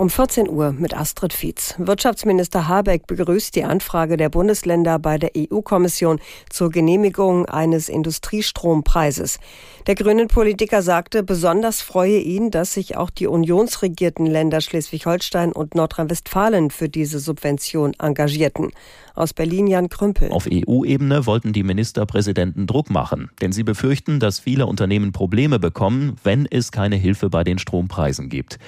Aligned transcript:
Um 0.00 0.08
14 0.08 0.48
Uhr 0.48 0.72
mit 0.72 0.96
Astrid 0.96 1.34
Fietz. 1.34 1.74
Wirtschaftsminister 1.76 2.66
Habeck 2.68 3.06
begrüßt 3.06 3.54
die 3.54 3.64
Anfrage 3.64 4.16
der 4.16 4.30
Bundesländer 4.30 4.98
bei 4.98 5.18
der 5.18 5.32
EU-Kommission 5.36 6.20
zur 6.48 6.70
Genehmigung 6.70 7.44
eines 7.44 7.90
Industriestrompreises. 7.90 9.38
Der 9.86 9.96
grünen 9.96 10.28
Politiker 10.28 10.80
sagte, 10.80 11.22
besonders 11.22 11.82
freue 11.82 12.18
ihn, 12.18 12.50
dass 12.50 12.72
sich 12.72 12.96
auch 12.96 13.10
die 13.10 13.26
unionsregierten 13.26 14.24
Länder 14.24 14.62
Schleswig-Holstein 14.62 15.52
und 15.52 15.74
Nordrhein-Westfalen 15.74 16.70
für 16.70 16.88
diese 16.88 17.18
Subvention 17.18 17.92
engagierten. 17.98 18.70
Aus 19.14 19.34
Berlin 19.34 19.66
Jan 19.66 19.90
Krümpel. 19.90 20.30
Auf 20.30 20.48
EU-Ebene 20.50 21.26
wollten 21.26 21.52
die 21.52 21.62
Ministerpräsidenten 21.62 22.66
Druck 22.66 22.88
machen, 22.88 23.28
denn 23.42 23.52
sie 23.52 23.64
befürchten, 23.64 24.18
dass 24.18 24.38
viele 24.38 24.64
Unternehmen 24.64 25.12
Probleme 25.12 25.58
bekommen, 25.58 26.16
wenn 26.24 26.46
es 26.46 26.72
keine 26.72 26.96
Hilfe 26.96 27.28
bei 27.28 27.44
den 27.44 27.58
Strompreisen 27.58 28.30
gibt. 28.30 28.58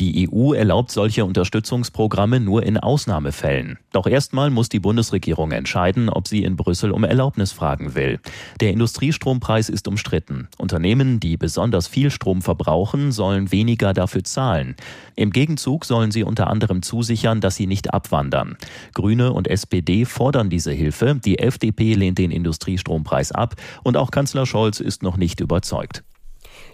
Die 0.00 0.28
EU 0.30 0.52
erlaubt 0.52 0.81
solche 0.90 1.24
Unterstützungsprogramme 1.24 2.40
nur 2.40 2.62
in 2.62 2.78
Ausnahmefällen. 2.78 3.78
Doch 3.92 4.06
erstmal 4.06 4.50
muss 4.50 4.68
die 4.68 4.80
Bundesregierung 4.80 5.52
entscheiden, 5.52 6.08
ob 6.08 6.28
sie 6.28 6.44
in 6.44 6.56
Brüssel 6.56 6.90
um 6.90 7.04
Erlaubnis 7.04 7.52
fragen 7.52 7.94
will. 7.94 8.20
Der 8.60 8.70
Industriestrompreis 8.70 9.68
ist 9.68 9.86
umstritten. 9.88 10.48
Unternehmen, 10.58 11.20
die 11.20 11.36
besonders 11.36 11.86
viel 11.86 12.10
Strom 12.10 12.42
verbrauchen, 12.42 13.12
sollen 13.12 13.52
weniger 13.52 13.92
dafür 13.92 14.24
zahlen. 14.24 14.76
Im 15.14 15.30
Gegenzug 15.30 15.84
sollen 15.84 16.10
sie 16.10 16.24
unter 16.24 16.48
anderem 16.48 16.82
zusichern, 16.82 17.40
dass 17.40 17.56
sie 17.56 17.66
nicht 17.66 17.92
abwandern. 17.92 18.56
Grüne 18.94 19.32
und 19.32 19.48
SPD 19.48 20.04
fordern 20.04 20.50
diese 20.50 20.72
Hilfe. 20.72 21.20
Die 21.24 21.38
FDP 21.38 21.94
lehnt 21.94 22.18
den 22.18 22.30
Industriestrompreis 22.30 23.32
ab 23.32 23.56
und 23.82 23.96
auch 23.96 24.10
Kanzler 24.10 24.46
Scholz 24.46 24.80
ist 24.80 25.02
noch 25.02 25.16
nicht 25.16 25.40
überzeugt. 25.40 26.02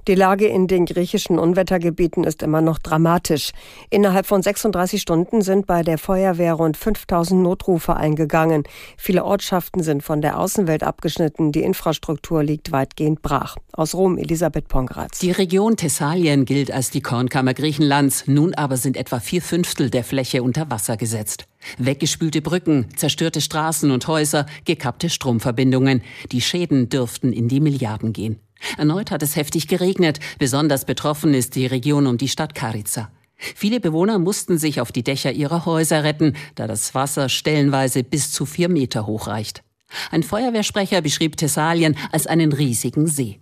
Die 0.06 0.14
Lage 0.14 0.46
in 0.46 0.66
den 0.66 0.86
griechischen 0.86 1.38
Unwettergebieten 1.38 2.24
ist 2.24 2.42
immer 2.42 2.60
noch 2.60 2.78
dramatisch. 2.78 3.50
Innerhalb 3.90 4.26
von 4.26 4.42
36 4.42 5.02
Stunden 5.02 5.42
sind 5.42 5.66
bei 5.66 5.82
der 5.82 5.98
Feuerwehr 5.98 6.54
rund 6.54 6.76
5000 6.76 7.42
Notrufe 7.42 7.96
eingegangen. 7.96 8.64
Viele 8.96 9.24
Ortschaften 9.24 9.82
sind 9.82 10.02
von 10.02 10.20
der 10.20 10.38
Außenwelt 10.38 10.82
abgeschnitten. 10.82 11.52
Die 11.52 11.62
Infrastruktur 11.62 12.42
liegt 12.42 12.72
weitgehend 12.72 13.22
brach. 13.22 13.56
Aus 13.72 13.94
Rom, 13.94 14.18
Elisabeth 14.18 14.68
Pongratz. 14.68 15.18
Die 15.18 15.30
Region 15.30 15.76
Thessalien 15.76 16.44
gilt 16.44 16.70
als 16.70 16.90
die 16.90 17.00
Kornkammer 17.00 17.54
Griechenlands. 17.54 18.24
Nun 18.26 18.54
aber 18.54 18.76
sind 18.76 18.96
etwa 18.96 19.20
vier 19.20 19.42
Fünftel 19.42 19.90
der 19.90 20.04
Fläche 20.04 20.42
unter 20.42 20.70
Wasser 20.70 20.96
gesetzt. 20.96 21.46
Weggespülte 21.78 22.40
Brücken, 22.40 22.86
zerstörte 22.96 23.40
Straßen 23.40 23.90
und 23.90 24.06
Häuser, 24.08 24.46
gekappte 24.64 25.10
Stromverbindungen. 25.10 26.02
Die 26.32 26.40
Schäden 26.40 26.88
dürften 26.88 27.32
in 27.32 27.48
die 27.48 27.60
Milliarden 27.60 28.12
gehen. 28.12 28.40
Erneut 28.76 29.10
hat 29.10 29.22
es 29.22 29.36
heftig 29.36 29.68
geregnet. 29.68 30.20
Besonders 30.38 30.84
betroffen 30.84 31.34
ist 31.34 31.54
die 31.54 31.66
Region 31.66 32.06
um 32.06 32.18
die 32.18 32.28
Stadt 32.28 32.54
Karica. 32.54 33.10
Viele 33.36 33.78
Bewohner 33.80 34.18
mussten 34.18 34.58
sich 34.58 34.80
auf 34.80 34.90
die 34.90 35.04
Dächer 35.04 35.32
ihrer 35.32 35.64
Häuser 35.64 36.02
retten, 36.02 36.34
da 36.56 36.66
das 36.66 36.94
Wasser 36.94 37.28
stellenweise 37.28 38.02
bis 38.02 38.32
zu 38.32 38.46
vier 38.46 38.68
Meter 38.68 39.06
hoch 39.06 39.28
reicht. 39.28 39.62
Ein 40.10 40.22
Feuerwehrsprecher 40.22 41.00
beschrieb 41.00 41.36
Thessalien 41.36 41.96
als 42.10 42.26
einen 42.26 42.52
riesigen 42.52 43.06
See. 43.06 43.38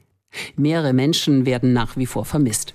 Mehrere 0.54 0.92
Menschen 0.92 1.46
werden 1.46 1.72
nach 1.72 1.96
wie 1.96 2.06
vor 2.06 2.24
vermisst. 2.24 2.74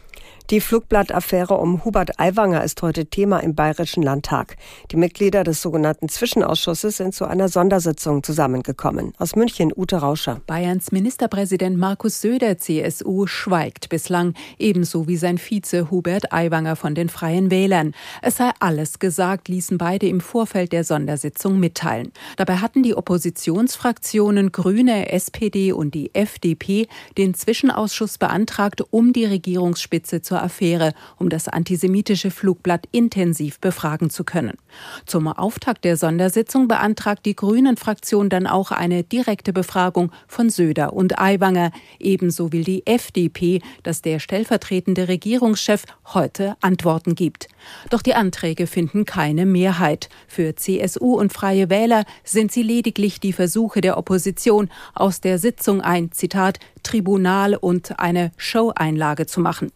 Die 0.51 0.59
Flugblattaffäre 0.59 1.53
um 1.53 1.85
Hubert 1.85 2.19
Aiwanger 2.19 2.61
ist 2.61 2.81
heute 2.81 3.05
Thema 3.05 3.39
im 3.39 3.55
Bayerischen 3.55 4.03
Landtag. 4.03 4.57
Die 4.91 4.97
Mitglieder 4.97 5.45
des 5.45 5.61
sogenannten 5.61 6.09
Zwischenausschusses 6.09 6.97
sind 6.97 7.15
zu 7.15 7.23
einer 7.23 7.47
Sondersitzung 7.47 8.21
zusammengekommen. 8.21 9.13
Aus 9.17 9.37
München 9.37 9.71
Ute 9.73 9.95
Rauscher. 9.95 10.41
Bayerns 10.47 10.91
Ministerpräsident 10.91 11.77
Markus 11.77 12.19
Söder, 12.19 12.57
CSU, 12.57 13.27
schweigt 13.27 13.87
bislang, 13.87 14.33
ebenso 14.59 15.07
wie 15.07 15.15
sein 15.15 15.37
Vize 15.37 15.89
Hubert 15.89 16.33
Aiwanger 16.33 16.75
von 16.75 16.95
den 16.95 17.07
Freien 17.07 17.49
Wählern. 17.49 17.93
Es 18.21 18.35
sei 18.35 18.51
alles 18.59 18.99
gesagt, 18.99 19.47
ließen 19.47 19.77
beide 19.77 20.09
im 20.09 20.19
Vorfeld 20.19 20.73
der 20.73 20.83
Sondersitzung 20.83 21.61
mitteilen. 21.61 22.11
Dabei 22.35 22.57
hatten 22.57 22.83
die 22.83 22.95
Oppositionsfraktionen 22.95 24.51
Grüne, 24.51 25.13
SPD 25.13 25.71
und 25.71 25.95
die 25.95 26.13
FDP 26.13 26.89
den 27.17 27.35
Zwischenausschuss 27.35 28.17
beantragt, 28.17 28.83
um 28.89 29.13
die 29.13 29.23
Regierungsspitze 29.23 30.21
zur 30.21 30.40
Affäre, 30.41 30.93
um 31.17 31.29
das 31.29 31.47
antisemitische 31.47 32.31
Flugblatt 32.31 32.87
intensiv 32.91 33.59
befragen 33.59 34.09
zu 34.09 34.23
können. 34.23 34.57
Zum 35.05 35.27
Auftakt 35.27 35.85
der 35.85 35.97
Sondersitzung 35.97 36.67
beantragt 36.67 37.25
die 37.25 37.35
Grünen-Fraktion 37.35 38.29
dann 38.29 38.47
auch 38.47 38.71
eine 38.71 39.03
direkte 39.03 39.53
Befragung 39.53 40.11
von 40.27 40.49
Söder 40.49 40.93
und 40.93 41.19
Aiwanger. 41.19 41.71
Ebenso 41.99 42.51
will 42.51 42.63
die 42.63 42.85
FDP, 42.85 43.61
dass 43.83 44.01
der 44.01 44.19
stellvertretende 44.19 45.07
Regierungschef 45.07 45.83
heute 46.13 46.55
Antworten 46.61 47.15
gibt. 47.15 47.47
Doch 47.89 48.01
die 48.01 48.15
Anträge 48.15 48.67
finden 48.67 49.05
keine 49.05 49.45
Mehrheit. 49.45 50.09
Für 50.27 50.55
CSU 50.55 51.17
und 51.17 51.33
Freie 51.33 51.69
Wähler 51.69 52.05
sind 52.23 52.51
sie 52.51 52.63
lediglich 52.63 53.19
die 53.19 53.33
Versuche 53.33 53.81
der 53.81 53.97
Opposition, 53.97 54.69
aus 54.93 55.21
der 55.21 55.37
Sitzung 55.37 55.81
ein, 55.81 56.11
Zitat, 56.11 56.59
Tribunal 56.83 57.55
und 57.55 57.99
eine 57.99 58.31
Show-Einlage 58.37 59.25
zu 59.25 59.39
machen. 59.39 59.71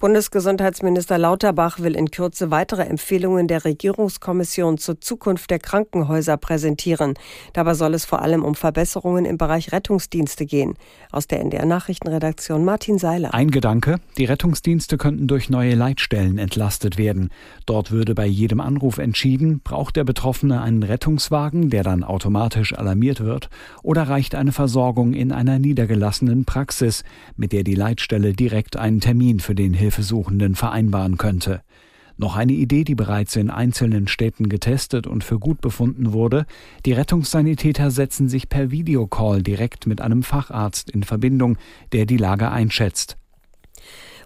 Bundesgesundheitsminister 0.00 1.18
Lauterbach 1.18 1.78
will 1.78 1.94
in 1.94 2.10
Kürze 2.10 2.50
weitere 2.50 2.84
Empfehlungen 2.84 3.48
der 3.48 3.66
Regierungskommission 3.66 4.78
zur 4.78 4.98
Zukunft 4.98 5.50
der 5.50 5.58
Krankenhäuser 5.58 6.38
präsentieren. 6.38 7.12
Dabei 7.52 7.74
soll 7.74 7.92
es 7.92 8.06
vor 8.06 8.22
allem 8.22 8.42
um 8.42 8.54
Verbesserungen 8.54 9.26
im 9.26 9.36
Bereich 9.36 9.72
Rettungsdienste 9.72 10.46
gehen. 10.46 10.72
Aus 11.12 11.26
der 11.26 11.40
NDR 11.40 11.66
Nachrichtenredaktion 11.66 12.64
Martin 12.64 12.98
Seiler. 12.98 13.34
Ein 13.34 13.50
Gedanke, 13.50 13.96
die 14.16 14.24
Rettungsdienste 14.24 14.96
könnten 14.96 15.26
durch 15.26 15.50
neue 15.50 15.74
Leitstellen 15.74 16.38
entlastet 16.38 16.96
werden. 16.96 17.28
Dort 17.66 17.90
würde 17.90 18.14
bei 18.14 18.24
jedem 18.24 18.60
Anruf 18.60 18.96
entschieden, 18.96 19.60
braucht 19.62 19.96
der 19.96 20.04
Betroffene 20.04 20.62
einen 20.62 20.82
Rettungswagen, 20.82 21.68
der 21.68 21.82
dann 21.82 22.04
automatisch 22.04 22.72
alarmiert 22.72 23.20
wird, 23.20 23.50
oder 23.82 24.04
reicht 24.04 24.34
eine 24.34 24.52
Versorgung 24.52 25.12
in 25.12 25.30
einer 25.30 25.58
niedergelassenen 25.58 26.46
Praxis, 26.46 27.04
mit 27.36 27.52
der 27.52 27.64
die 27.64 27.74
Leitstelle 27.74 28.32
direkt 28.32 28.78
einen 28.78 29.00
Termin 29.00 29.40
für 29.40 29.54
den 29.54 29.74
Hilfe 29.74 29.89
Hilfesuchenden 29.90 30.54
vereinbaren 30.54 31.16
könnte. 31.18 31.62
Noch 32.16 32.36
eine 32.36 32.52
Idee, 32.52 32.84
die 32.84 32.94
bereits 32.94 33.34
in 33.34 33.50
einzelnen 33.50 34.06
Städten 34.06 34.48
getestet 34.48 35.08
und 35.08 35.24
für 35.24 35.40
gut 35.40 35.60
befunden 35.60 36.12
wurde. 36.12 36.46
Die 36.86 36.92
Rettungssanitäter 36.92 37.90
setzen 37.90 38.28
sich 38.28 38.48
per 38.48 38.70
Videocall 38.70 39.42
direkt 39.42 39.88
mit 39.88 40.00
einem 40.00 40.22
Facharzt 40.22 40.90
in 40.90 41.02
Verbindung, 41.02 41.56
der 41.92 42.06
die 42.06 42.18
Lage 42.18 42.50
einschätzt. 42.50 43.16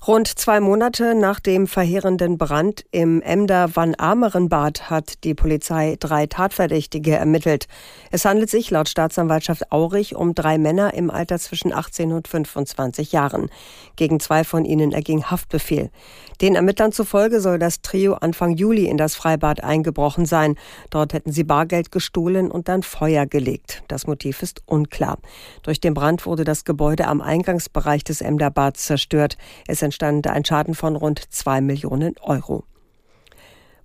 Rund 0.07 0.29
zwei 0.29 0.61
Monate 0.61 1.15
nach 1.15 1.41
dem 1.41 1.67
verheerenden 1.67 2.37
Brand 2.37 2.85
im 2.91 3.23
Emder 3.23 3.75
Van 3.75 3.95
Ameren 3.97 4.51
Bad 4.51 4.91
hat 4.91 5.25
die 5.25 5.33
Polizei 5.33 5.97
drei 5.99 6.27
Tatverdächtige 6.27 7.17
ermittelt. 7.17 7.69
Es 8.11 8.27
handelt 8.27 8.51
sich 8.51 8.71
laut 8.71 8.91
Staatsanwaltschaft 8.91 9.73
Aurich 9.73 10.15
um 10.15 10.35
drei 10.35 10.59
Männer 10.59 10.93
im 10.93 11.11
Alter 11.11 11.39
zwischen 11.39 11.73
18 11.73 12.13
und 12.13 12.29
25 12.29 13.13
Jahren. 13.13 13.49
Gegen 13.97 14.21
zwei 14.21 14.45
von 14.45 14.67
ihnen 14.67 14.93
erging 14.93 15.25
Haftbefehl. 15.31 15.91
Den 16.43 16.57
Ermittlern 16.57 16.93
zufolge 16.93 17.41
soll 17.41 17.59
das 17.59 17.81
Trio 17.81 18.15
Anfang 18.15 18.57
Juli 18.57 18.87
in 18.87 18.99
das 18.99 19.15
Freibad 19.15 19.65
eingebrochen 19.65 20.27
sein. 20.27 20.57
Dort 20.91 21.15
hätten 21.15 21.33
sie 21.33 21.45
Bargeld 21.45 21.93
gestohlen 21.93 22.51
und 22.51 22.69
dann 22.69 22.83
Feuer 22.83 23.25
gelegt. 23.25 23.83
Das 23.89 24.07
Motiv 24.07 24.43
ist 24.43 24.63
unklar. 24.67 25.19
Durch 25.63 25.81
den 25.81 25.95
Brand 25.95 26.27
wurde 26.27 26.45
das 26.45 26.65
Gebäude 26.65 27.07
am 27.07 27.23
Eingangsbereich 27.23 28.05
des 28.05 28.21
Emderbads 28.21 28.85
zerstört. 28.85 29.39
Es 29.67 29.81
entstand 29.95 30.27
ein 30.27 30.45
Schaden 30.45 30.75
von 30.75 30.97
rund 30.97 31.21
zwei 31.33 31.61
Millionen 31.61 32.15
Euro. 32.21 32.65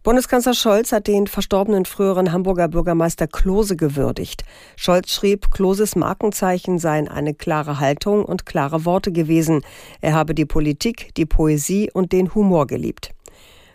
Bundeskanzler 0.02 0.53
Scholz 0.53 0.92
hat 0.92 1.08
den 1.08 1.28
verstorbenen 1.28 1.86
früheren 1.86 2.31
Hamburger 2.31 2.68
Bürgermeister 2.68 3.28
Klose 3.28 3.75
gewürdigt. 3.75 4.44
Scholz 4.75 5.12
schrieb, 5.12 5.52
Kloses 5.52 5.96
Markenzeichen 5.96 6.80
seien 6.80 7.07
eine 7.07 7.34
klare 7.34 7.80
Haltung 7.80 8.25
und 8.25 8.45
klare 8.45 8.86
Worte 8.86 9.12
gewesen. 9.12 9.62
Er 10.01 10.13
habe 10.13 10.34
die 10.34 10.45
Politik, 10.45 11.13
die 11.16 11.25
Poesie 11.25 11.92
und 11.94 12.12
den 12.12 12.34
Humor 12.34 12.66
geliebt. 12.66 13.12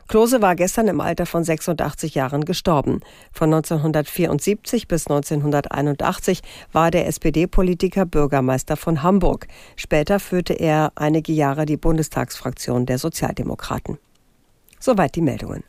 Klose 0.08 0.42
war 0.42 0.54
gestern 0.54 0.88
im 0.88 1.00
Alter 1.00 1.26
von 1.26 1.44
86 1.44 2.14
Jahren 2.14 2.44
gestorben. 2.44 3.00
Von 3.32 3.52
1974 3.52 4.86
bis 4.86 5.06
1981 5.06 6.42
war 6.72 6.90
der 6.90 7.06
SPD-Politiker 7.06 8.06
Bürgermeister 8.06 8.76
von 8.76 9.02
Hamburg. 9.02 9.46
Später 9.76 10.20
führte 10.20 10.54
er 10.54 10.92
einige 10.94 11.32
Jahre 11.32 11.66
die 11.66 11.76
Bundestagsfraktion 11.76 12.86
der 12.86 12.98
Sozialdemokraten. 12.98 13.98
Soweit 14.78 15.14
die 15.14 15.22
Meldungen. 15.22 15.64